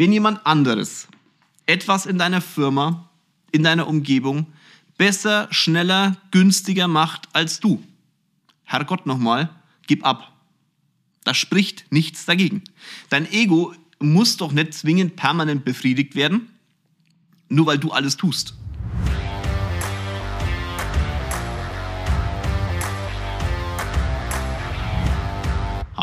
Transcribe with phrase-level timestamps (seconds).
[0.00, 1.08] Wenn jemand anderes
[1.66, 3.10] etwas in deiner Firma,
[3.52, 4.46] in deiner Umgebung
[4.96, 7.84] besser, schneller, günstiger macht als du,
[8.64, 9.50] Herrgott nochmal,
[9.86, 10.32] gib ab.
[11.24, 12.64] Da spricht nichts dagegen.
[13.10, 16.48] Dein Ego muss doch nicht zwingend permanent befriedigt werden,
[17.50, 18.54] nur weil du alles tust.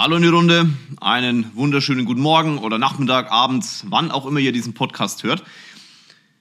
[0.07, 0.69] Hallo in die Runde,
[1.01, 5.43] einen wunderschönen guten Morgen oder Nachmittag, abends, wann auch immer ihr diesen Podcast hört.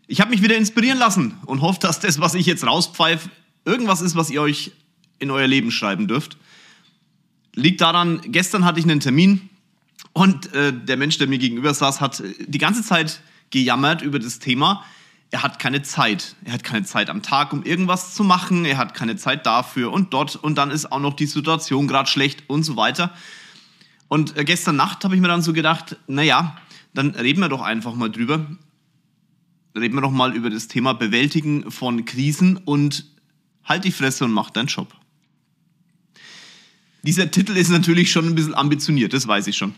[0.07, 3.29] Ich habe mich wieder inspirieren lassen und hoffe, dass das, was ich jetzt rauspfeife,
[3.65, 4.71] irgendwas ist, was ihr euch
[5.19, 6.37] in euer Leben schreiben dürft.
[7.57, 9.51] Liegt daran, gestern hatte ich einen Termin
[10.13, 13.21] und äh, der Mensch, der mir gegenüber saß, hat die ganze Zeit
[13.51, 14.85] gejammert über das Thema.
[15.33, 16.37] Er hat keine Zeit.
[16.45, 18.65] Er hat keine Zeit am Tag, um irgendwas zu machen.
[18.65, 20.37] Er hat keine Zeit dafür und dort.
[20.37, 23.13] Und dann ist auch noch die Situation gerade schlecht und so weiter.
[24.09, 26.57] Und äh, gestern Nacht habe ich mir dann so gedacht, naja,
[26.95, 28.47] dann reden wir doch einfach mal drüber.
[29.75, 33.05] Reden wir doch mal über das Thema Bewältigen von Krisen und
[33.65, 34.95] halt die Fresse und mach deinen Job.
[37.03, 39.75] Dieser Titel ist natürlich schon ein bisschen ambitioniert, das weiß ich schon.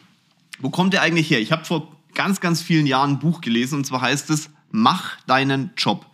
[0.60, 1.40] Wo kommt der eigentlich her?
[1.40, 5.16] Ich habe vor ganz, ganz vielen Jahren ein Buch gelesen und zwar heißt es Mach
[5.26, 6.06] deinen Job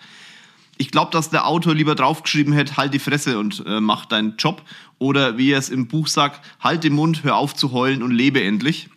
[0.77, 4.37] ich glaube, dass der Autor lieber draufgeschrieben hätte, halt die Fresse und äh, mach deinen
[4.37, 4.63] Job.
[4.99, 8.11] Oder wie er es im Buch sagt, halt den Mund, hör auf zu heulen und
[8.11, 8.89] lebe endlich.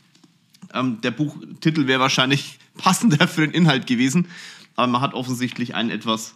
[0.74, 4.28] Ähm, der Buchtitel wäre wahrscheinlich passender für den Inhalt gewesen,
[4.76, 6.36] aber man hat offensichtlich einen etwas,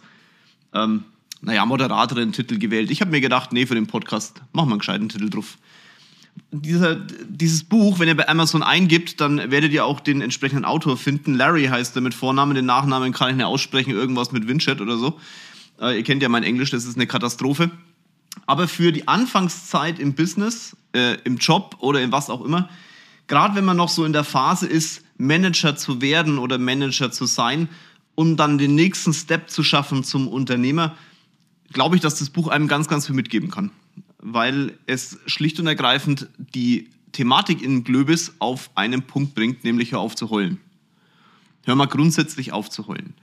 [0.72, 1.04] ähm,
[1.40, 2.90] naja, moderateren Titel gewählt.
[2.90, 5.58] Ich habe mir gedacht, nee, für den Podcast machen wir einen gescheiten Titel drauf
[6.52, 10.96] dieser, dieses Buch, wenn ihr bei Amazon eingibt, dann werdet ihr auch den entsprechenden Autor
[10.96, 11.34] finden.
[11.34, 14.98] Larry heißt er mit Vornamen, den Nachnamen kann ich nicht aussprechen, irgendwas mit Winchet oder
[14.98, 15.18] so.
[15.80, 17.70] Äh, ihr kennt ja mein Englisch, das ist eine Katastrophe.
[18.46, 22.68] Aber für die Anfangszeit im Business, äh, im Job oder in was auch immer,
[23.28, 27.24] gerade wenn man noch so in der Phase ist, Manager zu werden oder Manager zu
[27.24, 27.68] sein,
[28.14, 30.96] um dann den nächsten Step zu schaffen zum Unternehmer,
[31.72, 33.70] glaube ich, dass das Buch einem ganz, ganz viel mitgeben kann
[34.22, 40.00] weil es schlicht und ergreifend die Thematik in Glöbis auf einen Punkt bringt, nämlich hör
[40.00, 40.58] auf zu heulen.
[41.64, 43.14] Hör mal grundsätzlich auf zu heulen.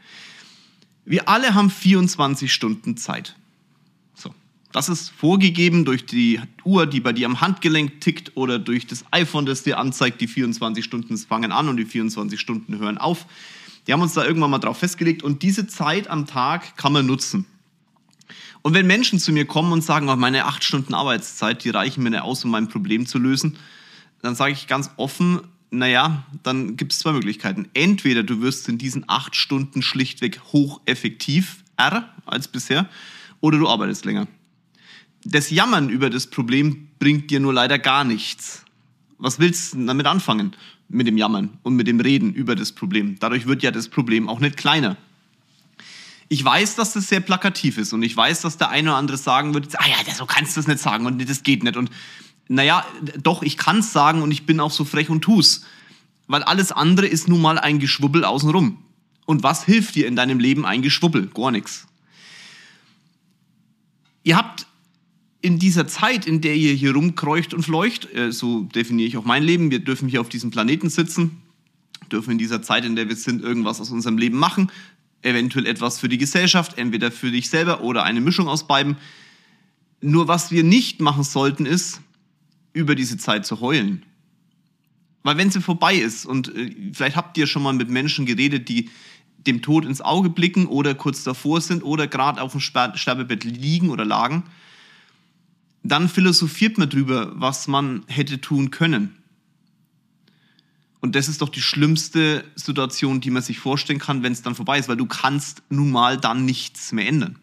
[1.05, 3.35] Wir alle haben 24 Stunden Zeit.
[4.13, 4.33] So.
[4.71, 9.03] Das ist vorgegeben durch die Uhr, die bei dir am Handgelenk tickt oder durch das
[9.11, 13.25] iPhone, das dir anzeigt, die 24 Stunden fangen an und die 24 Stunden hören auf.
[13.87, 17.05] Die haben uns da irgendwann mal drauf festgelegt und diese Zeit am Tag kann man
[17.05, 17.45] nutzen.
[18.61, 22.03] Und wenn Menschen zu mir kommen und sagen, oh, meine acht Stunden Arbeitszeit, die reichen
[22.03, 23.57] mir nicht aus, um mein Problem zu lösen,
[24.21, 25.41] dann sage ich ganz offen,
[25.71, 27.69] naja, dann gibt es zwei Möglichkeiten.
[27.73, 32.89] Entweder du wirst in diesen acht Stunden schlichtweg hocheffektiv R als bisher,
[33.41, 34.27] oder du arbeitest länger.
[35.23, 38.65] Das Jammern über das Problem bringt dir nur leider gar nichts.
[39.17, 40.55] Was willst du damit anfangen?
[40.87, 43.17] Mit dem Jammern und mit dem Reden über das Problem.
[43.19, 44.97] Dadurch wird ja das Problem auch nicht kleiner.
[46.29, 49.17] Ich weiß, dass das sehr plakativ ist und ich weiß, dass der eine oder andere
[49.17, 51.75] sagen würde, ah ja, so kannst du das nicht sagen und das geht nicht.
[51.75, 51.89] Und
[52.47, 52.85] naja,
[53.21, 55.65] doch, ich kann es sagen und ich bin auch so frech und tu's.
[56.27, 58.77] Weil alles andere ist nun mal ein Geschwubbel außenrum.
[59.25, 61.27] Und was hilft dir in deinem Leben ein Geschwubbel?
[61.27, 61.87] Gar nichts.
[64.23, 64.67] Ihr habt
[65.41, 69.25] in dieser Zeit, in der ihr hier rumkreucht und fleucht, äh, so definiere ich auch
[69.25, 71.41] mein Leben, wir dürfen hier auf diesem Planeten sitzen,
[72.11, 74.71] dürfen in dieser Zeit, in der wir sind, irgendwas aus unserem Leben machen,
[75.21, 78.97] eventuell etwas für die Gesellschaft, entweder für dich selber oder eine Mischung aus beiden.
[80.01, 82.01] Nur was wir nicht machen sollten, ist,
[82.73, 84.05] über diese Zeit zu heulen.
[85.23, 88.69] Weil wenn sie vorbei ist und äh, vielleicht habt ihr schon mal mit Menschen geredet,
[88.69, 88.89] die
[89.45, 93.89] dem Tod ins Auge blicken oder kurz davor sind oder gerade auf dem Sterbebett liegen
[93.89, 94.43] oder lagen,
[95.83, 99.15] dann philosophiert man drüber, was man hätte tun können.
[101.01, 104.55] Und das ist doch die schlimmste Situation, die man sich vorstellen kann, wenn es dann
[104.55, 107.37] vorbei ist, weil du kannst nun mal dann nichts mehr ändern.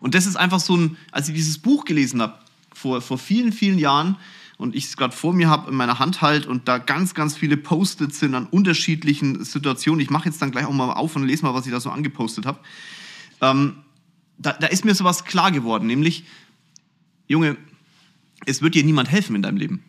[0.00, 2.38] Und das ist einfach so ein, als ich dieses Buch gelesen habe,
[2.72, 4.16] vor, vor vielen, vielen Jahren,
[4.56, 7.34] und ich es gerade vor mir habe in meiner Hand halt und da ganz, ganz
[7.34, 10.00] viele Post-its sind an unterschiedlichen Situationen.
[10.00, 11.88] Ich mache jetzt dann gleich auch mal auf und lese mal, was ich da so
[11.88, 12.58] angepostet habe.
[13.40, 13.76] Ähm,
[14.36, 16.24] da, da ist mir sowas klar geworden, nämlich,
[17.26, 17.56] Junge,
[18.44, 19.82] es wird dir niemand helfen in deinem Leben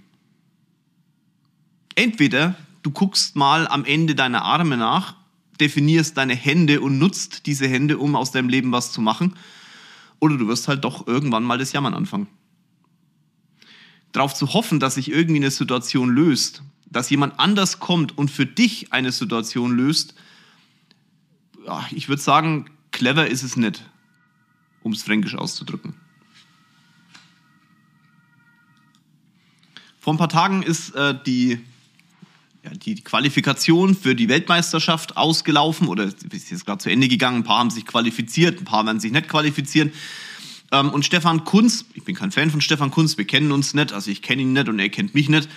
[1.96, 5.16] entweder du guckst mal am Ende deiner Arme nach,
[5.60, 9.36] definierst deine Hände und nutzt diese Hände, um aus deinem Leben was zu machen,
[10.20, 12.28] oder du wirst halt doch irgendwann mal das Jammern anfangen.
[14.12, 18.46] Darauf zu hoffen, dass sich irgendwie eine Situation löst, dass jemand anders kommt und für
[18.46, 20.16] dich eine Situation löst,
[21.92, 23.84] ich würde sagen, clever ist es nicht,
[24.82, 25.94] um es fränkisch auszudrücken.
[30.00, 31.64] Vor ein paar Tagen ist äh, die
[32.64, 37.38] ja, die Qualifikation für die Weltmeisterschaft ausgelaufen oder ist jetzt gerade zu Ende gegangen.
[37.38, 39.92] Ein paar haben sich qualifiziert, ein paar werden sich nicht qualifizieren.
[40.72, 43.94] Ähm, und Stefan Kunz, ich bin kein Fan von Stefan Kunz, wir kennen uns nicht,
[43.94, 45.50] also ich kenne ihn nicht und er kennt mich nicht.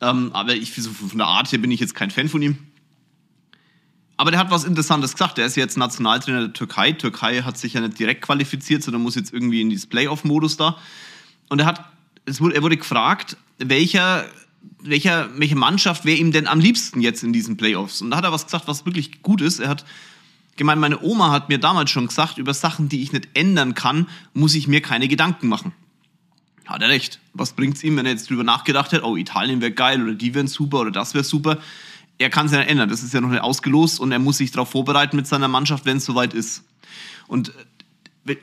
[0.00, 2.58] Ähm, aber ich, so von der Art her bin ich jetzt kein Fan von ihm.
[4.16, 5.38] Aber der hat was Interessantes gesagt.
[5.38, 6.92] Der ist jetzt Nationaltrainer der Türkei.
[6.92, 10.76] Türkei hat sich ja nicht direkt qualifiziert, sondern muss jetzt irgendwie in dieses Playoff-Modus da.
[11.48, 11.86] Und er hat,
[12.26, 14.26] es wurde, er wurde gefragt, welcher,
[14.82, 18.02] welcher, welche Mannschaft wäre ihm denn am liebsten jetzt in diesen Playoffs?
[18.02, 19.58] Und da hat er was gesagt, was wirklich gut ist.
[19.58, 19.84] Er hat
[20.56, 24.08] gemeint, meine Oma hat mir damals schon gesagt, über Sachen, die ich nicht ändern kann,
[24.34, 25.72] muss ich mir keine Gedanken machen.
[26.66, 27.20] Hat er recht.
[27.34, 30.14] Was bringt es ihm, wenn er jetzt drüber nachgedacht hat, oh, Italien wäre geil oder
[30.14, 31.58] die wären super oder das wäre super?
[32.20, 32.88] er kann es ja ändern.
[32.88, 35.86] Das ist ja noch nicht ausgelost und er muss sich darauf vorbereiten mit seiner Mannschaft,
[35.86, 36.64] wenn es soweit ist.
[37.26, 37.52] Und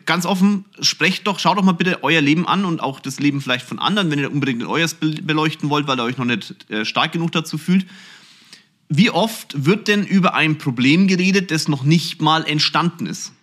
[0.06, 3.42] ganz offen, sprecht doch, schaut doch mal bitte euer Leben an und auch das Leben
[3.42, 6.84] vielleicht von anderen, wenn ihr unbedingt euers beleuchten wollt, weil ihr euch noch nicht äh,
[6.84, 7.86] stark genug dazu fühlt.
[8.90, 13.34] Wie oft wird denn über ein Problem geredet, das noch nicht mal entstanden ist?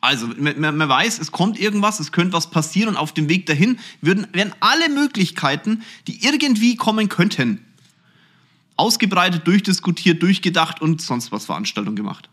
[0.00, 3.46] Also, man, man, weiß, es kommt irgendwas, es könnte was passieren und auf dem Weg
[3.46, 7.64] dahin würden, werden alle Möglichkeiten, die irgendwie kommen könnten,
[8.76, 12.28] ausgebreitet, durchdiskutiert, durchgedacht und sonst was Veranstaltung gemacht.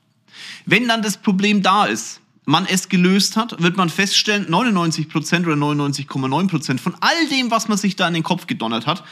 [0.66, 5.54] Wenn dann das Problem da ist, man es gelöst hat, wird man feststellen, 99% oder
[5.54, 9.04] 99,9% von all dem, was man sich da in den Kopf gedonnert hat,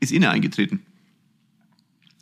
[0.00, 0.82] ist inne eingetreten.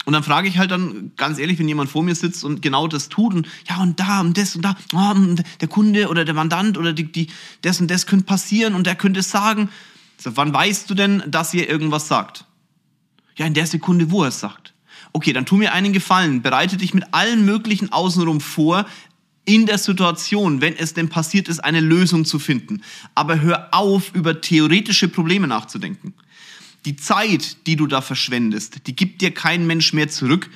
[0.04, 2.88] Und dann frage ich halt dann ganz ehrlich, wenn jemand vor mir sitzt und genau
[2.88, 5.14] das tut und ja und da und das und da, oh,
[5.60, 7.28] der Kunde oder der Mandant oder die, die,
[7.62, 9.68] das und das könnte passieren und der könnte es sagen.
[10.16, 12.46] So, wann weißt du denn, dass ihr irgendwas sagt?
[13.36, 14.74] Ja, in der Sekunde, wo er es sagt.
[15.12, 18.86] Okay, dann tu mir einen Gefallen, bereite dich mit allen möglichen außenrum vor,
[19.48, 22.82] in der Situation, wenn es denn passiert ist, eine Lösung zu finden.
[23.14, 26.12] Aber hör auf, über theoretische Probleme nachzudenken.
[26.84, 30.50] Die Zeit, die du da verschwendest, die gibt dir kein Mensch mehr zurück.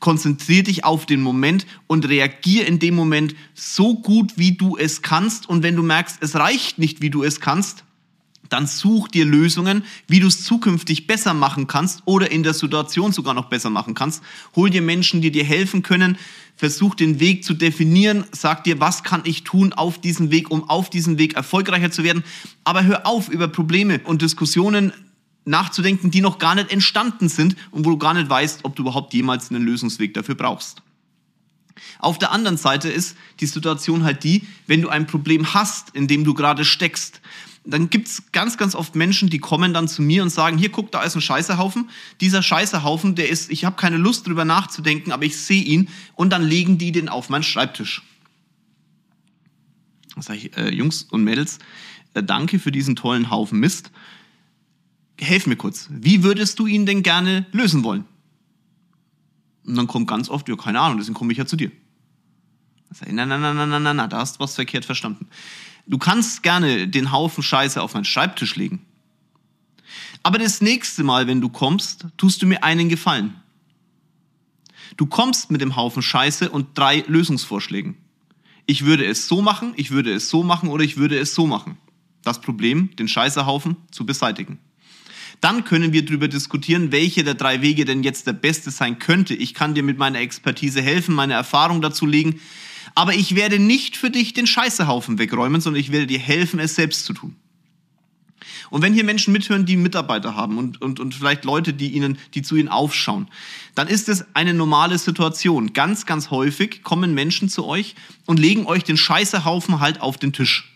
[0.00, 5.02] Konzentrier dich auf den Moment und reagier in dem Moment so gut, wie du es
[5.02, 5.46] kannst.
[5.46, 7.84] Und wenn du merkst, es reicht nicht, wie du es kannst,
[8.48, 13.12] dann such dir Lösungen, wie du es zukünftig besser machen kannst oder in der Situation
[13.12, 14.22] sogar noch besser machen kannst.
[14.56, 16.18] Hol dir Menschen, die dir helfen können.
[16.56, 18.24] Versuch den Weg zu definieren.
[18.32, 22.02] Sag dir, was kann ich tun auf diesem Weg, um auf diesem Weg erfolgreicher zu
[22.02, 22.24] werden.
[22.64, 24.92] Aber hör auf, über Probleme und Diskussionen
[25.44, 28.82] nachzudenken, die noch gar nicht entstanden sind und wo du gar nicht weißt, ob du
[28.82, 30.82] überhaupt jemals einen Lösungsweg dafür brauchst.
[32.00, 36.08] Auf der anderen Seite ist die Situation halt die, wenn du ein Problem hast, in
[36.08, 37.20] dem du gerade steckst,
[37.70, 40.70] dann gibt es ganz, ganz oft Menschen, die kommen dann zu mir und sagen, hier
[40.70, 41.90] guck, da ist ein Scheißehaufen.
[42.20, 46.30] Dieser Scheißehaufen, der ist, ich habe keine Lust drüber nachzudenken, aber ich sehe ihn und
[46.30, 48.02] dann legen die den auf meinen Schreibtisch.
[50.14, 51.58] Dann sage ich, äh, Jungs und Mädels,
[52.14, 53.90] äh, danke für diesen tollen Haufen Mist.
[55.20, 58.06] Helf mir kurz, wie würdest du ihn denn gerne lösen wollen?
[59.66, 61.70] Und dann kommt ganz oft, ja, keine Ahnung, deswegen komme ich ja zu dir.
[62.88, 64.86] Dann sage ich, na, na, na, na, na, na, na, da hast du was verkehrt
[64.86, 65.26] verstanden.
[65.88, 68.84] Du kannst gerne den Haufen Scheiße auf meinen Schreibtisch legen.
[70.22, 73.34] Aber das nächste Mal, wenn du kommst, tust du mir einen Gefallen.
[74.98, 77.96] Du kommst mit dem Haufen Scheiße und drei Lösungsvorschlägen.
[78.66, 81.46] Ich würde es so machen, ich würde es so machen oder ich würde es so
[81.46, 81.78] machen.
[82.22, 84.58] Das Problem, den Scheißehaufen zu beseitigen.
[85.40, 89.34] Dann können wir darüber diskutieren, welche der drei Wege denn jetzt der beste sein könnte.
[89.34, 92.40] Ich kann dir mit meiner Expertise helfen, meine Erfahrung dazu legen
[92.98, 96.74] aber ich werde nicht für dich den Scheißehaufen wegräumen, sondern ich werde dir helfen, es
[96.74, 97.36] selbst zu tun.
[98.70, 102.18] Und wenn hier Menschen mithören, die Mitarbeiter haben und, und, und vielleicht Leute, die, ihnen,
[102.34, 103.28] die zu ihnen aufschauen,
[103.76, 105.74] dann ist es eine normale Situation.
[105.74, 107.94] Ganz, ganz häufig kommen Menschen zu euch
[108.26, 110.74] und legen euch den Scheißehaufen halt auf den Tisch.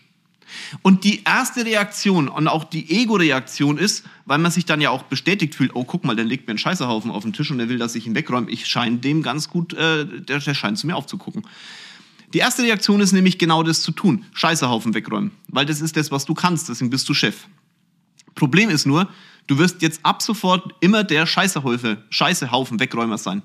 [0.81, 5.03] Und die erste Reaktion und auch die Ego-Reaktion ist, weil man sich dann ja auch
[5.03, 7.67] bestätigt fühlt, oh, guck mal, der legt mir einen Scheißehaufen auf den Tisch und er
[7.67, 8.49] will, dass ich ihn wegräume.
[8.49, 11.45] Ich scheine dem ganz gut, äh, der, der scheint zu mir aufzugucken.
[12.33, 14.25] Die erste Reaktion ist nämlich genau das zu tun.
[14.33, 15.31] Scheißehaufen wegräumen.
[15.49, 16.67] Weil das ist das, was du kannst.
[16.67, 17.47] Deswegen bist du Chef.
[18.33, 19.07] Problem ist nur,
[19.45, 23.43] du wirst jetzt ab sofort immer der Scheißehaufen, Scheißehaufen Wegräumer sein.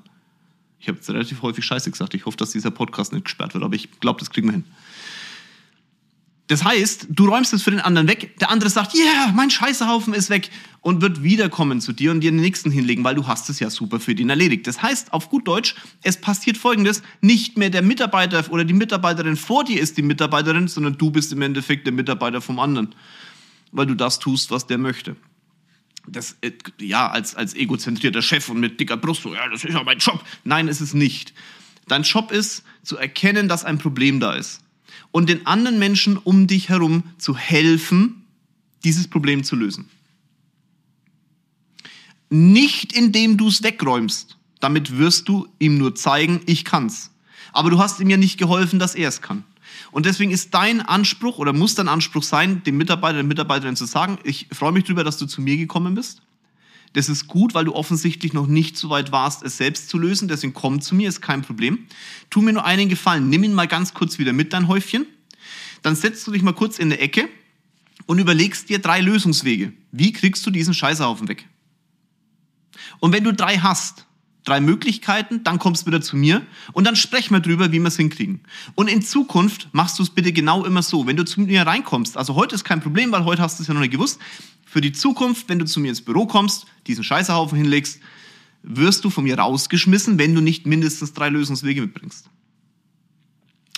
[0.81, 2.15] Ich habe jetzt relativ häufig Scheiße gesagt.
[2.15, 4.65] Ich hoffe, dass dieser Podcast nicht gesperrt wird, aber ich glaube, das kriegen wir hin.
[6.49, 9.51] Das heißt, du räumst es für den anderen weg, der andere sagt, ja, yeah, mein
[9.51, 10.51] Scheißehaufen ist weg
[10.81, 13.69] und wird wiederkommen zu dir und dir den nächsten hinlegen, weil du hast es ja
[13.69, 14.67] super für den erledigt.
[14.67, 19.37] Das heißt, auf gut Deutsch, es passiert folgendes, nicht mehr der Mitarbeiter oder die Mitarbeiterin
[19.37, 22.95] vor dir ist die Mitarbeiterin, sondern du bist im Endeffekt der Mitarbeiter vom anderen,
[23.71, 25.17] weil du das tust, was der möchte.
[26.07, 29.75] Das, äh, ja, als, als egozentrierter Chef und mit dicker Brust, so, ja, das ist
[29.75, 30.25] ja mein Job.
[30.45, 31.35] Nein, ist es nicht.
[31.89, 34.63] Dein Job ist, zu erkennen, dass ein Problem da ist
[35.11, 38.25] und den anderen Menschen um dich herum zu helfen,
[38.85, 39.89] dieses Problem zu lösen.
[42.31, 44.37] Nicht indem du es wegräumst.
[44.61, 47.11] Damit wirst du ihm nur zeigen, ich kann's.
[47.53, 49.45] Aber du hast ihm ja nicht geholfen, dass er es kann.
[49.91, 53.87] Und deswegen ist dein Anspruch oder muss dein Anspruch sein, dem Mitarbeiter, der Mitarbeiterin zu
[53.87, 56.23] sagen, ich freue mich darüber, dass du zu mir gekommen bist.
[56.93, 60.29] Das ist gut, weil du offensichtlich noch nicht so weit warst, es selbst zu lösen.
[60.29, 61.87] Deswegen komm zu mir, ist kein Problem.
[62.31, 65.07] Tu mir nur einen Gefallen, nimm ihn mal ganz kurz wieder mit, dein Häufchen.
[65.83, 67.29] Dann setzt du dich mal kurz in eine Ecke
[68.07, 69.73] und überlegst dir drei Lösungswege.
[69.93, 71.47] Wie kriegst du diesen Scheißhaufen weg?
[73.01, 74.07] Und wenn du drei hast,
[74.45, 76.43] drei Möglichkeiten, dann kommst du wieder zu mir
[76.73, 78.41] und dann sprechen wir drüber, wie wir es hinkriegen.
[78.75, 81.07] Und in Zukunft machst du es bitte genau immer so.
[81.07, 83.69] Wenn du zu mir reinkommst, also heute ist kein Problem, weil heute hast du es
[83.69, 84.19] ja noch nicht gewusst.
[84.69, 88.01] Für die Zukunft, wenn du zu mir ins Büro kommst, diesen Scheißehaufen hinlegst,
[88.63, 92.29] wirst du von mir rausgeschmissen, wenn du nicht mindestens drei Lösungswege mitbringst.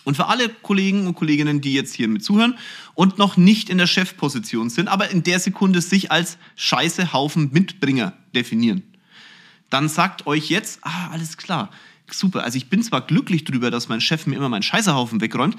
[0.03, 2.59] Und für alle Kollegen und Kolleginnen, die jetzt hier mit zuhören
[2.95, 8.15] und noch nicht in der Chefposition sind, aber in der Sekunde sich als Scheißehaufen Mitbringer
[8.35, 8.83] definieren,
[9.69, 11.71] dann sagt euch jetzt, ah, alles klar,
[12.11, 12.43] super.
[12.43, 15.57] Also ich bin zwar glücklich drüber, dass mein Chef mir immer meinen Scheißerhaufen wegräumt,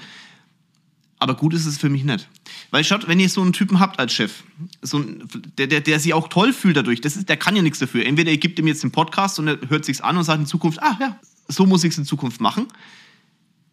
[1.22, 2.28] aber gut ist es für mich nicht.
[2.70, 4.42] Weil schaut, wenn ihr so einen Typen habt als Chef,
[4.82, 7.62] so ein, der, der, der sich auch toll fühlt dadurch, das ist, der kann ja
[7.62, 8.04] nichts dafür.
[8.04, 10.46] Entweder ihr gebt ihm jetzt den Podcast und er hört sich's an und sagt in
[10.46, 12.66] Zukunft, ah ja, so muss ich es in Zukunft machen.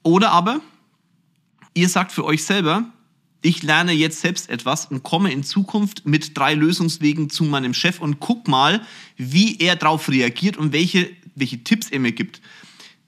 [0.04, 0.62] Oder aber
[1.74, 2.86] ihr sagt für euch selber,
[3.42, 8.00] ich lerne jetzt selbst etwas und komme in Zukunft mit drei Lösungswegen zu meinem Chef
[8.00, 8.82] und guck mal,
[9.18, 12.42] wie er darauf reagiert und welche, welche Tipps er mir gibt.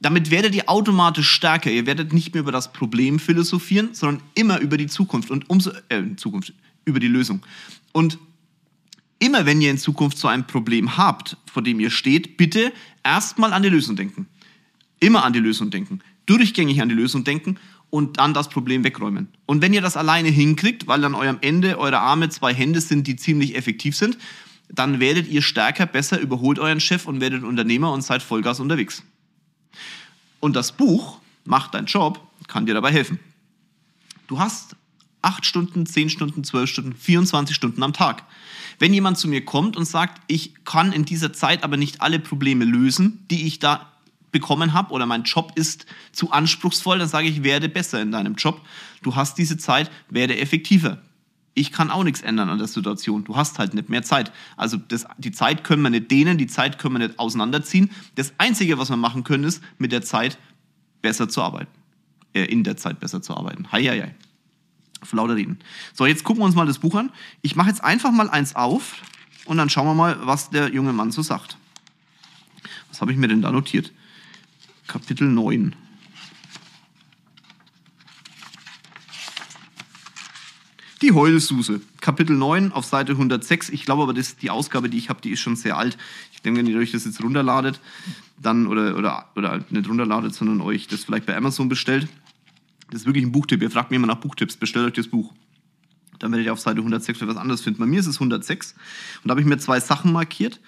[0.02, 1.72] Damit werdet ihr automatisch stärker.
[1.72, 5.72] Ihr werdet nicht mehr über das Problem philosophieren, sondern immer über die Zukunft und umso
[5.90, 6.54] äh, Zukunft
[6.86, 7.46] über die Lösung.
[7.92, 8.18] Und
[9.20, 13.54] immer wenn ihr in Zukunft so ein Problem habt, vor dem ihr steht, bitte erstmal
[13.54, 14.26] an die Lösung denken.
[15.00, 16.00] Immer an die Lösung denken.
[16.26, 17.58] Durchgängig an die Lösung denken
[17.92, 19.28] und dann das Problem wegräumen.
[19.46, 23.06] Und wenn ihr das alleine hinkriegt, weil an eurem Ende eure Arme zwei Hände sind,
[23.06, 24.18] die ziemlich effektiv sind,
[24.70, 29.04] dann werdet ihr stärker, besser, überholt euren Chef und werdet Unternehmer und seid Vollgas unterwegs.
[30.42, 33.20] Und das Buch Macht dein Job kann dir dabei helfen.
[34.28, 34.76] Du hast
[35.22, 38.24] acht Stunden, zehn Stunden, zwölf Stunden, 24 Stunden am Tag.
[38.80, 42.20] Wenn jemand zu mir kommt und sagt, ich kann in dieser Zeit aber nicht alle
[42.20, 43.92] Probleme lösen, die ich da
[44.32, 48.36] bekommen habe oder mein Job ist zu anspruchsvoll, dann sage ich, werde besser in deinem
[48.36, 48.62] Job.
[49.04, 51.00] Du hast diese Zeit, werde effektiver.
[51.54, 53.24] Ich kann auch nichts ändern an der Situation.
[53.26, 54.32] Du hast halt nicht mehr Zeit.
[54.56, 57.92] Also das, die Zeit können wir nicht dehnen, die Zeit können wir nicht auseinanderziehen.
[58.16, 60.38] Das Einzige, was wir machen können, ist, mit der Zeit
[61.02, 61.72] besser zu arbeiten.
[62.34, 63.72] Äh, in der Zeit besser zu arbeiten.
[63.72, 64.16] Hei, hei, hei.
[65.02, 65.60] Auf lauter Reden.
[65.94, 67.12] So, jetzt gucken wir uns mal das Buch an.
[67.42, 69.02] Ich mache jetzt einfach mal eins auf
[69.46, 71.58] und dann schauen wir mal, was der junge Mann so sagt.
[72.90, 73.92] Was habe ich mir denn da notiert?
[74.88, 75.76] Kapitel 9.
[81.02, 83.70] Die Heulsuse, Kapitel 9 auf Seite 106.
[83.70, 85.98] Ich glaube aber, das, die Ausgabe, die ich habe, die ist schon sehr alt.
[86.32, 87.80] Ich denke, wenn ihr euch das jetzt runterladet,
[88.38, 92.08] dann oder, oder, oder nicht runterladet, sondern euch das vielleicht bei Amazon bestellt.
[92.92, 93.64] Das ist wirklich ein Buchtipp.
[93.64, 95.34] Ihr fragt mich immer nach Buchtipps, bestellt euch das Buch.
[96.20, 97.80] Dann werdet ihr auf Seite 106 etwas anderes finden.
[97.80, 98.74] Bei mir ist es 106
[99.24, 100.60] und da habe ich mir zwei Sachen markiert.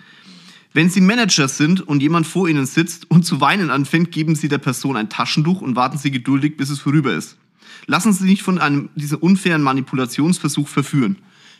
[0.74, 4.48] Wenn Sie Manager sind und jemand vor Ihnen sitzt und zu weinen anfängt, geben Sie
[4.48, 7.38] der Person ein Taschentuch und warten Sie geduldig, bis es vorüber ist.
[7.86, 11.18] Lassen Sie sich von einem dieser unfairen Manipulationsversuch verführen.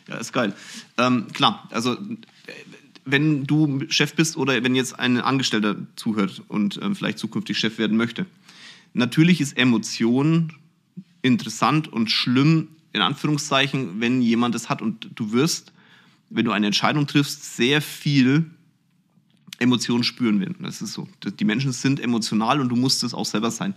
[0.08, 0.54] Ja, ist geil.
[0.98, 1.96] Ähm, klar, also
[3.04, 7.78] wenn du Chef bist oder wenn jetzt ein Angestellter zuhört und ähm, vielleicht zukünftig Chef
[7.78, 8.26] werden möchte.
[8.94, 10.52] Natürlich ist Emotion
[11.22, 15.72] interessant und schlimm, in Anführungszeichen, wenn jemand es hat und du wirst,
[16.30, 18.46] wenn du eine Entscheidung triffst, sehr viel
[19.58, 20.56] Emotionen spüren werden.
[20.60, 21.08] Das ist so.
[21.24, 23.74] Die Menschen sind emotional und du musst es auch selber sein.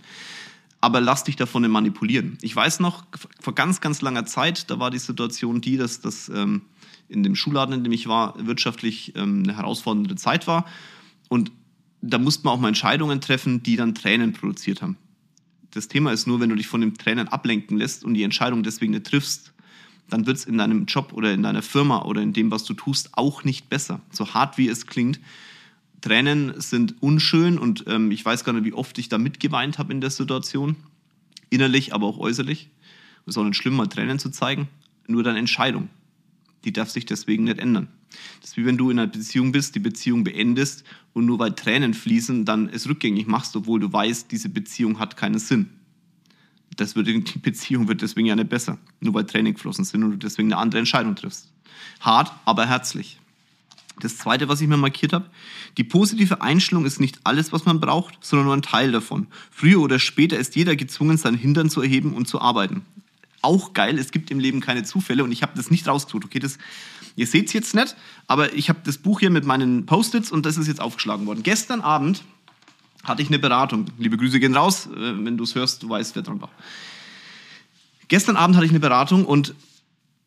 [0.80, 2.38] Aber lass dich davon nicht manipulieren.
[2.40, 3.04] Ich weiß noch,
[3.40, 6.62] vor ganz, ganz langer Zeit, da war die Situation die, dass das ähm,
[7.08, 10.66] in dem Schulladen, in dem ich war, wirtschaftlich ähm, eine herausfordernde Zeit war.
[11.28, 11.50] Und
[12.00, 14.96] da musste man auch mal Entscheidungen treffen, die dann Tränen produziert haben.
[15.72, 18.62] Das Thema ist nur, wenn du dich von den Tränen ablenken lässt und die Entscheidung
[18.62, 19.52] deswegen nicht triffst,
[20.08, 22.74] dann wird es in deinem Job oder in deiner Firma oder in dem, was du
[22.74, 24.00] tust, auch nicht besser.
[24.10, 25.20] So hart wie es klingt,
[26.08, 29.92] Tränen sind unschön und ähm, ich weiß gar nicht, wie oft ich da mitgeweint habe
[29.92, 30.76] in der Situation.
[31.50, 32.70] Innerlich, aber auch äußerlich.
[33.26, 34.68] Es ist auch nicht schlimm, mal Tränen zu zeigen.
[35.06, 35.90] Nur deine Entscheidung.
[36.64, 37.88] Die darf sich deswegen nicht ändern.
[38.40, 41.52] Das ist wie wenn du in einer Beziehung bist, die Beziehung beendest und nur weil
[41.52, 45.68] Tränen fließen, dann es rückgängig machst, obwohl du weißt, diese Beziehung hat keinen Sinn.
[46.76, 50.12] Das wird, die Beziehung wird deswegen ja nicht besser, nur weil Tränen geflossen sind und
[50.12, 51.52] du deswegen eine andere Entscheidung triffst.
[52.00, 53.17] Hart, aber herzlich.
[54.00, 55.26] Das zweite, was ich mir markiert habe,
[55.76, 59.26] die positive Einstellung ist nicht alles, was man braucht, sondern nur ein Teil davon.
[59.50, 62.82] Früher oder später ist jeder gezwungen, sein Hintern zu erheben und zu arbeiten.
[63.40, 66.24] Auch geil, es gibt im Leben keine Zufälle und ich habe das nicht rausgesucht.
[66.24, 66.58] Okay, das
[67.18, 67.96] Ihr seht es jetzt nicht,
[68.28, 71.42] aber ich habe das Buch hier mit meinen Post-its und das ist jetzt aufgeschlagen worden.
[71.42, 72.22] Gestern Abend
[73.02, 73.86] hatte ich eine Beratung.
[73.98, 76.50] Liebe Grüße gehen raus, äh, wenn du es hörst, du weißt, wer dran war.
[78.06, 79.56] Gestern Abend hatte ich eine Beratung und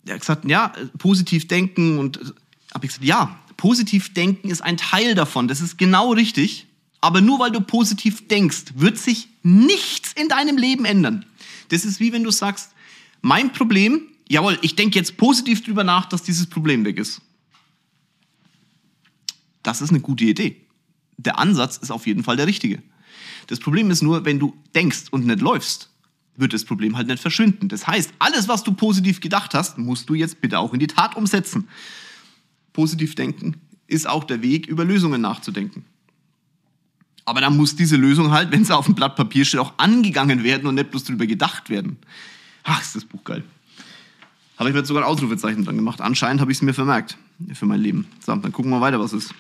[0.06, 2.26] er hat gesagt, ja, positiv denken und äh,
[2.74, 5.48] habe ich gesagt, ja, positiv denken ist ein Teil davon.
[5.48, 6.66] Das ist genau richtig.
[7.00, 11.28] Aber nur weil du positiv denkst, wird sich nichts in deinem Leben ändern.
[11.70, 12.72] Das ist wie wenn du sagst,
[13.22, 17.22] mein Problem, jawohl, ich denke jetzt positiv drüber nach, dass dieses Problem weg ist.
[19.62, 20.60] Das ist eine gute Idee.
[21.18, 22.82] Der Ansatz ist auf jeden Fall der richtige.
[23.46, 25.92] Das Problem ist nur, wenn du denkst und nicht läufst,
[26.36, 27.70] wird das Problem halt nicht verschwinden.
[27.70, 30.88] Das heißt, alles, was du positiv gedacht hast, musst du jetzt bitte auch in die
[30.88, 31.68] Tat umsetzen.
[32.74, 33.56] Positiv denken
[33.88, 35.86] ist auch der Weg, über Lösungen nachzudenken.
[37.26, 40.44] Aber dann muss diese Lösung halt, wenn sie auf dem Blatt Papier steht, auch angegangen
[40.44, 41.98] werden und nicht bloß drüber gedacht werden.
[42.64, 43.44] Ach, ist das Buch geil.
[44.58, 46.02] Habe ich mir jetzt sogar ein Ausrufezeichen dran gemacht.
[46.02, 47.18] Anscheinend habe ich es mir vermerkt
[47.54, 48.08] für mein Leben.
[48.24, 49.34] So, dann gucken wir weiter, was ist.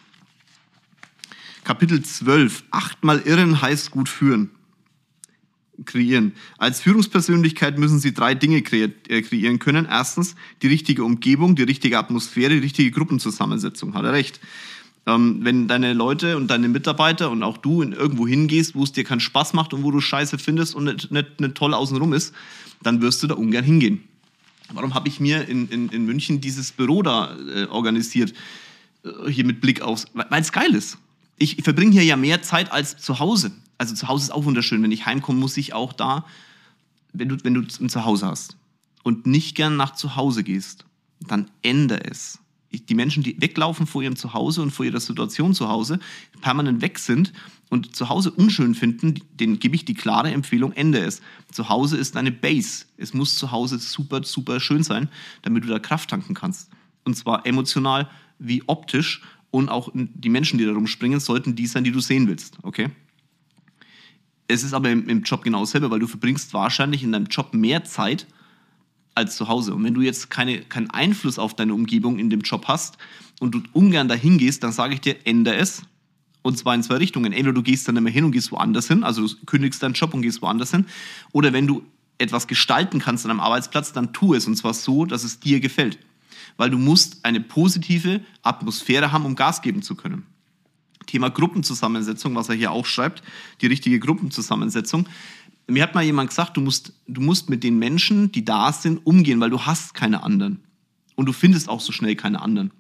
[1.64, 2.64] Kapitel 12.
[2.72, 4.50] Achtmal irren heißt gut führen.
[5.86, 6.34] Kreieren.
[6.58, 9.88] Als Führungspersönlichkeit müssen Sie drei Dinge äh, kreieren können.
[9.90, 13.94] Erstens die richtige Umgebung, die richtige Atmosphäre, die richtige Gruppenzusammensetzung.
[13.94, 14.40] Hat er recht.
[15.08, 18.92] Ähm, wenn deine Leute und deine Mitarbeiter und auch du in irgendwo hingehst, wo es
[18.92, 22.14] dir keinen Spaß macht und wo du Scheiße findest und nicht, nicht, nicht toll außenrum
[22.14, 22.34] ist,
[22.84, 24.04] dann wirst du da ungern hingehen.
[24.74, 28.34] Warum habe ich mir in, in, in München dieses Büro da äh, organisiert?
[29.04, 30.98] Äh, hier mit Blick aufs, weil es geil ist.
[31.38, 33.52] Ich, ich verbringe hier ja mehr Zeit als zu Hause.
[33.82, 34.84] Also zu Hause ist auch wunderschön.
[34.84, 36.24] Wenn ich heimkomme, muss ich auch da,
[37.14, 38.56] wenn du, wenn du ein Zuhause hast
[39.02, 40.86] und nicht gern nach zu Hause gehst,
[41.20, 42.38] dann ändere es
[42.72, 46.00] die Menschen, die weglaufen vor ihrem Zuhause und vor ihrer Situation zu Hause,
[46.42, 47.34] permanent weg sind
[47.72, 51.24] und zu Hause unschön finden, denen gebe ich die klare Empfehlung, ende es.
[51.52, 52.86] Zu Hause ist eine Base.
[52.98, 55.10] Es muss zu Hause super, super schön sein,
[55.42, 56.70] damit du da Kraft tanken kannst.
[57.04, 58.08] Und zwar emotional
[58.38, 62.28] wie optisch und auch die Menschen, die da rumspringen, sollten die sein, die du sehen
[62.28, 62.60] willst.
[62.62, 62.92] Okay?
[64.52, 67.54] Es ist aber im, im Job genau dasselbe, weil du verbringst wahrscheinlich in deinem Job
[67.54, 68.28] mehr Zeit,
[69.16, 69.74] als zu Hause.
[69.74, 72.98] Und wenn du jetzt keine, keinen Einfluss auf deine Umgebung in dem Job hast
[73.40, 75.84] und du ungern dahin gehst, dann sage ich dir, ändere es.
[76.44, 77.34] Und zwar in zwei Richtungen.
[77.34, 80.14] Entweder du gehst dann mehr hin und gehst woanders hin, also du kündigst deinen Job
[80.14, 80.86] und gehst woanders hin.
[81.34, 81.84] Oder wenn du
[82.18, 84.48] etwas gestalten kannst an einem Arbeitsplatz, dann tu es.
[84.48, 86.00] Und zwar so, dass es dir gefällt.
[86.58, 90.26] Weil du musst eine positive Atmosphäre haben, um Gas geben zu können.
[91.06, 93.24] Thema Gruppenzusammensetzung, was er hier auch schreibt,
[93.62, 95.08] die richtige Gruppenzusammensetzung.
[95.68, 99.06] Mir hat mal jemand gesagt, du musst, du musst mit den Menschen, die da sind,
[99.06, 100.60] umgehen, weil du hast keine anderen.
[101.16, 102.72] Und du findest auch so schnell keine anderen.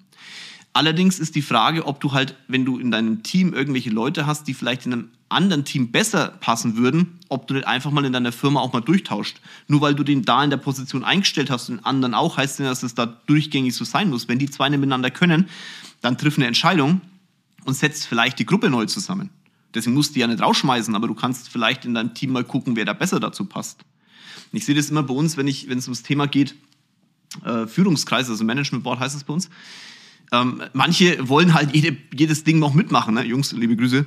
[0.73, 4.47] Allerdings ist die Frage, ob du halt, wenn du in deinem Team irgendwelche Leute hast,
[4.47, 8.13] die vielleicht in einem anderen Team besser passen würden, ob du nicht einfach mal in
[8.13, 9.41] deiner Firma auch mal durchtauscht.
[9.67, 12.59] Nur weil du den da in der Position eingestellt hast und den anderen auch, heißt
[12.59, 14.27] das, dass es da durchgängig so sein muss.
[14.27, 15.49] Wenn die zwei miteinander können,
[16.01, 17.01] dann triff eine Entscheidung
[17.65, 19.29] und setzt vielleicht die Gruppe neu zusammen.
[19.73, 22.75] Deswegen musst du ja nicht rausschmeißen, aber du kannst vielleicht in deinem Team mal gucken,
[22.75, 23.81] wer da besser dazu passt.
[24.51, 26.55] Ich sehe das immer bei uns, wenn, ich, wenn es ums Thema geht,
[27.45, 29.49] äh, Führungskreis, also Management Board heißt es bei uns.
[30.33, 33.23] Ähm, manche wollen halt jede, jedes Ding noch mitmachen, ne?
[33.23, 34.05] Jungs, liebe Grüße.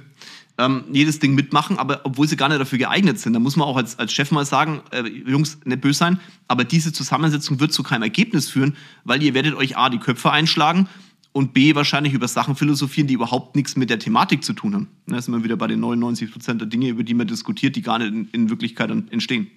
[0.56, 3.32] Ähm, jedes Ding mitmachen, aber obwohl sie gar nicht dafür geeignet sind.
[3.32, 6.64] Da muss man auch als, als Chef mal sagen, äh, Jungs, nicht böse sein, aber
[6.64, 10.88] diese Zusammensetzung wird zu keinem Ergebnis führen, weil ihr werdet euch A, die Köpfe einschlagen
[11.34, 14.88] und B, wahrscheinlich über Sachen philosophieren, die überhaupt nichts mit der Thematik zu tun haben.
[15.08, 17.82] Da sind wir wieder bei den 99 Prozent der Dinge, über die man diskutiert, die
[17.82, 19.48] gar nicht in, in Wirklichkeit entstehen.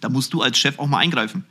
[0.00, 1.44] Da musst du als Chef auch mal eingreifen.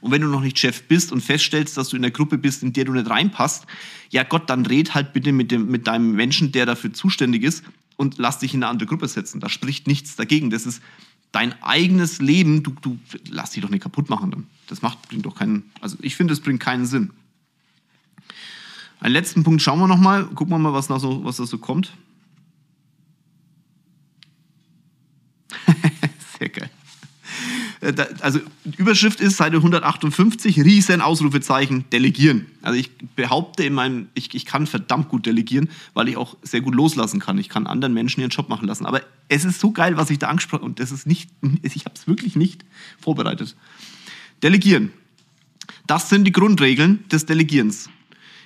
[0.00, 2.64] Und wenn du noch nicht Chef bist und feststellst, dass du in der Gruppe bist,
[2.64, 3.66] in der du nicht reinpasst,
[4.10, 7.62] ja Gott, dann red halt bitte mit, dem, mit deinem Menschen, der dafür zuständig ist
[7.96, 9.38] und lass dich in eine andere Gruppe setzen.
[9.38, 10.50] Da spricht nichts dagegen.
[10.50, 10.82] Das ist
[11.30, 12.64] dein eigenes Leben.
[12.64, 12.98] Du, du
[13.30, 14.48] lass dich doch nicht kaputt machen dann.
[14.66, 17.12] Das macht, bringt doch keinen, also ich finde, es bringt keinen Sinn.
[19.00, 20.24] Einen letzten Punkt schauen wir nochmal.
[20.24, 21.92] Gucken wir mal, was, da so, was da so kommt.
[26.38, 26.70] Sehr geil.
[27.84, 28.40] Äh, also
[28.76, 32.46] Überschrift ist Seite 158, riesen Ausrufezeichen, delegieren.
[32.62, 36.60] Also ich behaupte in meinem, ich, ich kann verdammt gut delegieren, weil ich auch sehr
[36.60, 37.38] gut loslassen kann.
[37.38, 38.86] Ich kann anderen Menschen ihren Job machen lassen.
[38.86, 41.30] Aber es ist so geil, was ich da angesprochen habe und das ist nicht,
[41.62, 42.64] ich habe es wirklich nicht
[42.98, 43.56] vorbereitet.
[44.42, 44.90] Delegieren.
[45.86, 47.90] Das sind die Grundregeln des Delegierens.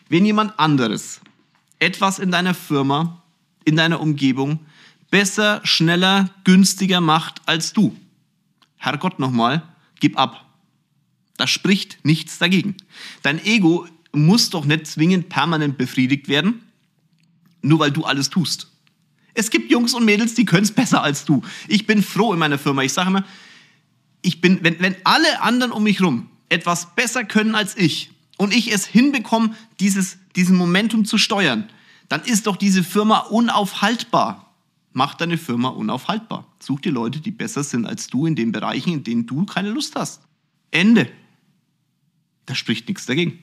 [0.09, 1.21] Wenn jemand anderes
[1.79, 3.23] etwas in deiner Firma,
[3.65, 4.61] in deiner Umgebung
[5.11, 7.97] besser, schneller, günstiger macht als du,
[8.77, 9.63] Herrgott nochmal,
[10.01, 10.45] gib ab.
[11.37, 12.77] Da spricht nichts dagegen.
[13.23, 16.63] Dein Ego muss doch nicht zwingend permanent befriedigt werden,
[17.63, 18.69] nur weil du alles tust.
[19.35, 21.43] Es gibt Jungs und Mädels, die können es besser als du.
[21.69, 22.83] Ich bin froh in meiner Firma.
[22.83, 23.25] Ich sage immer,
[24.23, 28.55] ich bin, wenn, wenn alle anderen um mich herum etwas besser können als ich, und
[28.55, 31.69] ich es hinbekomme, dieses, diesen Momentum zu steuern,
[32.09, 34.55] dann ist doch diese Firma unaufhaltbar.
[34.95, 36.47] Mach deine Firma unaufhaltbar.
[36.59, 39.71] Such dir Leute, die besser sind als du in den Bereichen, in denen du keine
[39.71, 40.23] Lust hast.
[40.71, 41.11] Ende.
[42.47, 43.41] Da spricht nichts dagegen.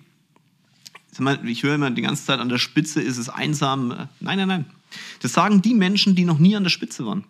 [1.46, 3.90] Ich höre immer die ganze Zeit, an der Spitze ist es einsam.
[4.20, 4.66] Nein, nein, nein.
[5.22, 7.26] Das sagen die Menschen, die noch nie an der Spitze waren.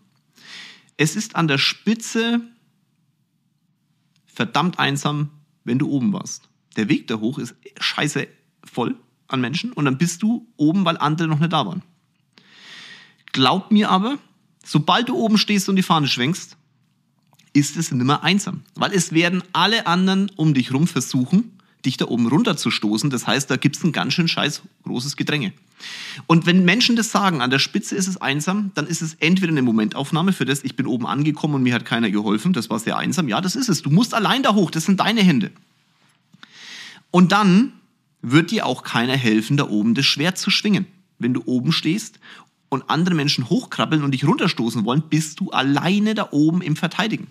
[0.98, 2.42] Es ist an der Spitze
[4.26, 5.30] verdammt einsam,
[5.64, 6.48] wenn du oben warst.
[6.76, 8.28] Der Weg da hoch ist scheiße
[8.64, 8.96] voll
[9.28, 11.82] an Menschen und dann bist du oben, weil andere noch nicht da waren.
[13.32, 14.18] Glaub mir aber,
[14.64, 16.58] sobald du oben stehst und die Fahne schwenkst,
[17.54, 18.64] ist es nimmer einsam.
[18.76, 23.10] Weil es werden alle anderen um dich rum versuchen, dich da oben runterzustoßen.
[23.10, 25.54] Das heißt, da gibt es ein ganz schön scheiß großes Gedränge.
[26.28, 29.52] Und wenn Menschen das sagen, an der Spitze ist es einsam, dann ist es entweder
[29.52, 32.80] eine Momentaufnahme für das, ich bin oben angekommen und mir hat keiner geholfen, das war
[32.80, 33.28] sehr einsam.
[33.28, 33.82] Ja, das ist es.
[33.82, 35.52] Du musst allein da hoch, das sind deine Hände.
[37.16, 37.72] Und dann
[38.22, 40.86] wird dir auch keiner helfen, da oben das Schwert zu schwingen.
[41.18, 42.20] Wenn du oben stehst
[42.68, 47.28] und andere Menschen hochkrabbeln und dich runterstoßen wollen, bist du alleine da oben im Verteidigen.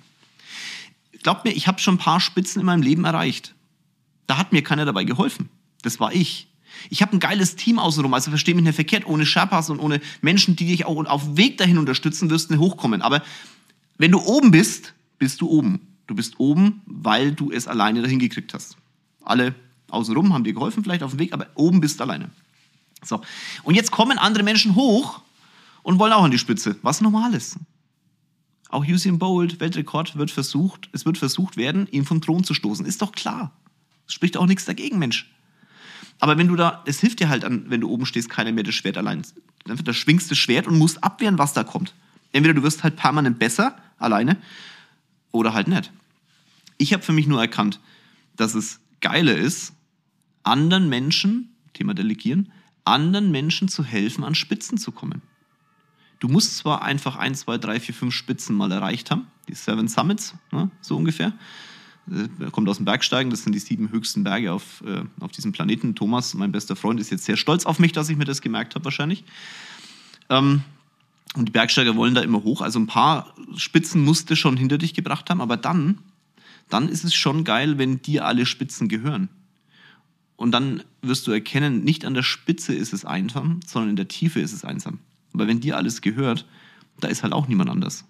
[1.23, 3.55] Glaubt mir, ich habe schon ein paar Spitzen in meinem Leben erreicht.
[4.27, 5.51] Da hat mir keiner dabei geholfen.
[5.83, 6.49] Das war ich.
[6.89, 10.01] Ich habe ein geiles Team außenrum, also verstehe mich nicht verkehrt, ohne Sherpas und ohne
[10.23, 13.03] Menschen, die dich auch auf dem Weg dahin unterstützen, wirst du hochkommen.
[13.03, 13.23] Aber
[13.99, 15.81] wenn du oben bist, bist du oben.
[16.07, 18.79] Du bist oben, weil du es alleine dahin gekriegt hast.
[19.21, 19.55] Alle
[19.91, 22.31] außenrum haben dir geholfen, vielleicht auf dem Weg, aber oben bist du alleine.
[23.03, 23.21] So.
[23.63, 25.21] Und jetzt kommen andere Menschen hoch
[25.83, 27.57] und wollen auch an die Spitze, was normal ist.
[28.71, 32.85] Auch Usain Bolt, Weltrekord, wird versucht, es wird versucht werden, ihn vom Thron zu stoßen.
[32.87, 33.53] Ist doch klar.
[34.07, 35.31] Spricht auch nichts dagegen, Mensch.
[36.19, 38.65] Aber wenn du da, es hilft dir halt an, wenn du oben stehst, keiner mehr
[38.65, 39.25] das Schwert allein.
[39.65, 41.95] Da schwingst das Schwert und musst abwehren, was da kommt.
[42.33, 44.37] Entweder du wirst halt permanent besser alleine
[45.31, 45.93] oder halt nicht.
[46.79, 47.81] Ich habe für mich nur erkannt,
[48.37, 49.75] dass es geiler ist,
[50.43, 52.51] anderen Menschen, Thema Delegieren,
[52.85, 55.23] anderen Menschen zu helfen, an Spitzen zu kommen.
[56.21, 59.89] Du musst zwar einfach 1, 2, 3, 4, 5 Spitzen mal erreicht haben, die Seven
[59.89, 61.35] Summits, ne, so ungefähr.
[62.11, 65.53] Äh, kommt aus dem Bergsteigen, das sind die sieben höchsten Berge auf, äh, auf diesem
[65.53, 65.95] Planeten.
[65.95, 68.75] Thomas, mein bester Freund, ist jetzt sehr stolz auf mich, dass ich mir das gemerkt
[68.75, 69.25] habe, wahrscheinlich.
[70.31, 70.63] Ähm,
[71.35, 72.63] und die Bergsteiger wollen da immer hoch.
[72.63, 75.99] Also ein paar Spitzen musst du schon hinter dich gebracht haben, aber dann,
[76.69, 79.29] dann ist es schon geil, wenn dir alle Spitzen gehören.
[80.37, 84.09] Und dann wirst du erkennen, nicht an der Spitze ist es einsam, sondern in der
[84.09, 84.99] Tiefe ist es einsam.
[85.33, 86.47] Aber wenn dir alles gehört,
[87.01, 88.05] da ist halt auch niemand anders.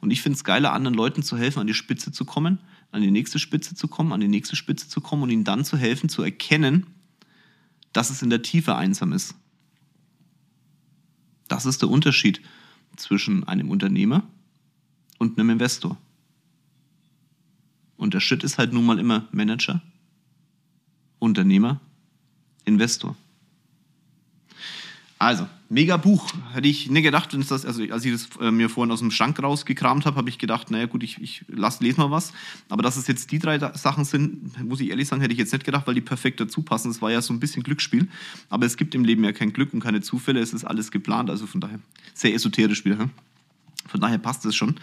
[0.00, 2.58] Und ich finde es geiler, anderen Leuten zu helfen, an die Spitze zu kommen,
[2.90, 5.64] an die nächste Spitze zu kommen, an die nächste Spitze zu kommen und ihnen dann
[5.64, 6.86] zu helfen, zu erkennen,
[7.92, 9.34] dass es in der Tiefe einsam ist.
[11.48, 12.40] Das ist der Unterschied
[12.96, 14.28] zwischen einem Unternehmer
[15.18, 15.98] und einem Investor.
[18.04, 19.80] Und der Schritt ist halt nun mal immer Manager,
[21.20, 21.80] Unternehmer,
[22.66, 23.16] Investor.
[25.18, 26.30] Also, mega Buch.
[26.52, 29.10] Hätte ich nicht gedacht, wenn das, also als ich das äh, mir vorhin aus dem
[29.10, 32.34] Schrank rausgekramt habe, habe ich gedacht, naja gut, ich, ich lass, lese mal was.
[32.68, 35.54] Aber dass es jetzt die drei Sachen sind, muss ich ehrlich sagen, hätte ich jetzt
[35.54, 36.90] nicht gedacht, weil die perfekt dazu passen.
[36.90, 38.06] Es war ja so ein bisschen Glücksspiel.
[38.50, 40.40] Aber es gibt im Leben ja kein Glück und keine Zufälle.
[40.40, 41.30] Es ist alles geplant.
[41.30, 41.80] Also von daher
[42.12, 43.08] sehr esoterisch wieder.
[43.88, 44.74] Von daher passt es schon.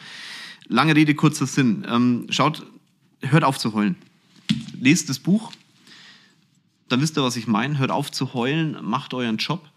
[0.68, 1.86] Lange Rede, kurzer Sinn.
[1.88, 2.66] Ähm, schaut,
[3.22, 3.96] hört auf zu heulen.
[4.80, 5.52] Lest das Buch.
[6.90, 7.78] Dann wisst ihr, was ich meine.
[7.78, 9.68] Hört auf zu heulen, macht euren Job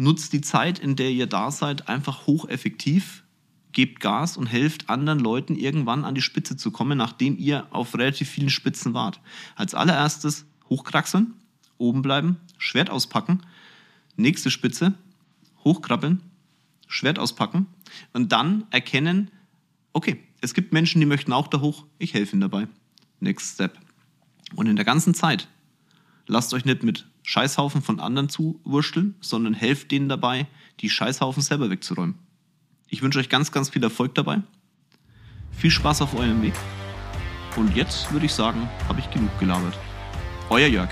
[0.00, 3.22] nutzt die Zeit, in der ihr da seid, einfach hocheffektiv,
[3.72, 7.94] gebt Gas und helft anderen Leuten irgendwann an die Spitze zu kommen, nachdem ihr auf
[7.96, 9.20] relativ vielen Spitzen wart.
[9.56, 11.34] Als allererstes hochkraxeln,
[11.76, 13.42] oben bleiben, Schwert auspacken,
[14.16, 14.94] nächste Spitze,
[15.64, 16.22] hochkrabbeln,
[16.88, 17.66] Schwert auspacken
[18.14, 19.30] und dann erkennen,
[19.92, 22.68] okay, es gibt Menschen, die möchten auch da hoch, ich helfe ihnen dabei.
[23.20, 23.78] Next Step.
[24.56, 25.48] Und in der ganzen Zeit
[26.26, 30.46] lasst euch nicht mit Scheißhaufen von anderen zuwursteln, sondern helft denen dabei,
[30.80, 32.16] die Scheißhaufen selber wegzuräumen.
[32.88, 34.42] Ich wünsche euch ganz, ganz viel Erfolg dabei.
[35.52, 36.54] Viel Spaß auf eurem Weg.
[37.56, 39.78] Und jetzt würde ich sagen, habe ich genug gelabert.
[40.48, 40.90] Euer Jörg.